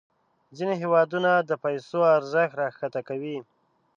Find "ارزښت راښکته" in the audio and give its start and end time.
2.17-3.01